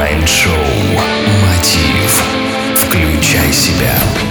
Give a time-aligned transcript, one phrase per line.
[0.00, 0.54] Майнд-шоу
[1.42, 2.24] «Мотив».
[2.74, 4.29] Включай себя.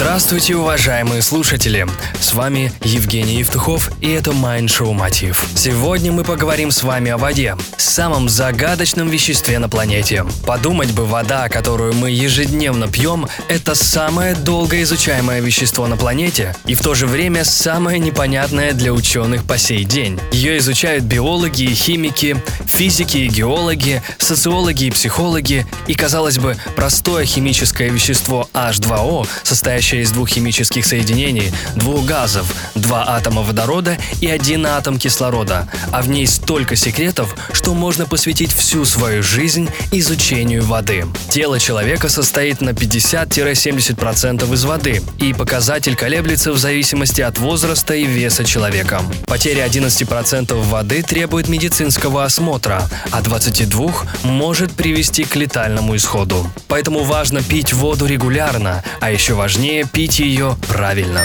[0.00, 1.84] Здравствуйте, уважаемые слушатели!
[2.20, 5.44] С вами Евгений Евтухов, и это Mind Show Мотив.
[5.56, 10.24] Сегодня мы поговорим с вами о воде, самом загадочном веществе на планете.
[10.46, 16.76] Подумать бы, вода, которую мы ежедневно пьем, это самое долго изучаемое вещество на планете, и
[16.76, 20.20] в то же время самое непонятное для ученых по сей день.
[20.30, 27.24] Ее изучают биологи и химики, физики и геологи, социологи и психологи, и, казалось бы, простое
[27.24, 34.26] химическое вещество H2O состоит состоящая из двух химических соединений, двух газов, два атома водорода и
[34.26, 40.64] один атом кислорода, а в ней столько секретов, что можно посвятить всю свою жизнь изучению
[40.64, 41.06] воды.
[41.30, 48.04] Тело человека состоит на 50-70% из воды, и показатель колеблется в зависимости от возраста и
[48.04, 49.00] веса человека.
[49.26, 53.92] Потеря 11% воды требует медицинского осмотра, а 22
[54.24, 56.46] может привести к летальному исходу.
[56.68, 61.24] Поэтому важно пить воду регулярно, а еще важнее пить ее правильно.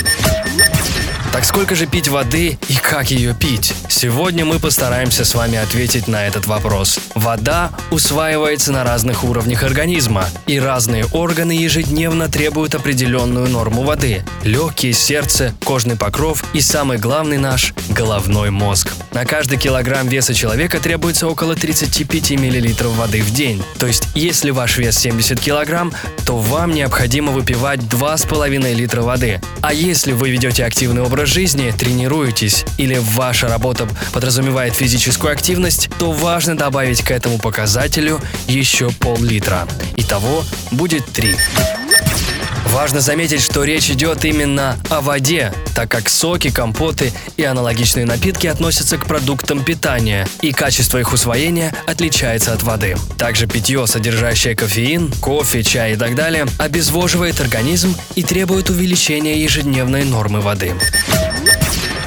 [1.33, 3.73] Так сколько же пить воды и как ее пить?
[3.89, 6.99] Сегодня мы постараемся с вами ответить на этот вопрос.
[7.15, 14.23] Вода усваивается на разных уровнях организма, и разные органы ежедневно требуют определенную норму воды.
[14.43, 18.93] Легкие, сердце, кожный покров и самый главный наш– головной мозг.
[19.11, 23.63] На каждый килограмм веса человека требуется около 35 мл воды в день.
[23.79, 25.93] То есть, если ваш вес 70 килограмм,
[26.27, 29.41] то вам необходимо выпивать 2,5 литра воды.
[29.61, 35.89] А если вы ведете активный образ образ жизни, тренируетесь или ваша работа подразумевает физическую активность,
[35.97, 39.65] то важно добавить к этому показателю еще пол-литра.
[39.95, 41.35] Итого будет 3.
[42.73, 48.47] Важно заметить, что речь идет именно о воде, так как соки, компоты и аналогичные напитки
[48.47, 52.97] относятся к продуктам питания, и качество их усвоения отличается от воды.
[53.19, 60.03] Также питье, содержащее кофеин, кофе, чай и так далее, обезвоживает организм и требует увеличения ежедневной
[60.03, 60.73] нормы воды.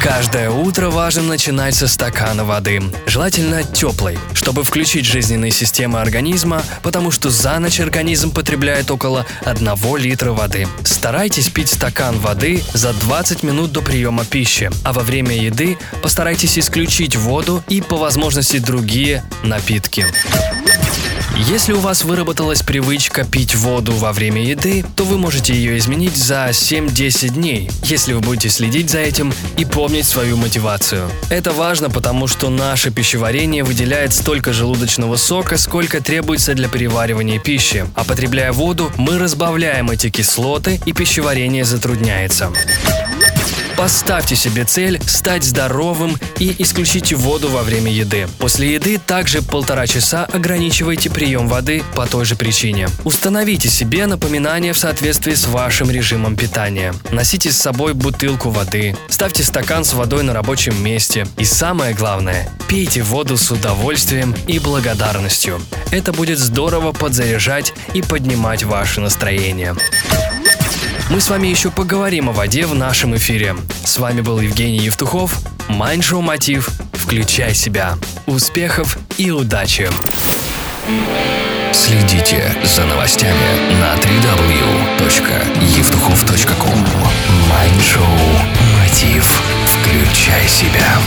[0.06, 7.10] Каждое утро важно начинать со стакана воды, желательно теплой, чтобы включить жизненные системы организма, потому
[7.10, 10.68] что за ночь организм потребляет около 1 литра воды.
[10.84, 16.56] Старайтесь пить стакан воды за 20 минут до приема пищи, а во время еды постарайтесь
[16.56, 20.06] исключить воду и по возможности другие напитки.
[21.38, 26.16] Если у вас выработалась привычка пить воду во время еды, то вы можете ее изменить
[26.16, 31.10] за 7-10 дней, если вы будете следить за этим и помнить свою мотивацию.
[31.28, 37.84] Это важно, потому что наше пищеварение выделяет столько желудочного сока, сколько требуется для переваривания пищи,
[37.94, 42.50] а потребляя воду, мы разбавляем эти кислоты и пищеварение затрудняется.
[43.76, 48.26] Поставьте себе цель стать здоровым и исключите воду во время еды.
[48.38, 52.88] После еды также полтора часа ограничивайте прием воды по той же причине.
[53.04, 56.94] Установите себе напоминание в соответствии с вашим режимом питания.
[57.10, 58.96] Носите с собой бутылку воды.
[59.08, 61.26] Ставьте стакан с водой на рабочем месте.
[61.36, 65.60] И самое главное, пейте воду с удовольствием и благодарностью.
[65.90, 69.76] Это будет здорово подзаряжать и поднимать ваше настроение.
[71.08, 73.54] Мы с вами еще поговорим о воде в нашем эфире.
[73.84, 75.38] С вами был Евгений Евтухов.
[75.68, 76.68] Майндшоу Мотив.
[76.92, 77.94] Включай себя.
[78.26, 79.88] Успехов и удачи!
[81.72, 86.84] Следите за новостями на www.evtuhov.com
[87.48, 88.02] Майндшоу
[88.74, 89.40] Мотив.
[89.66, 90.98] Включай себя.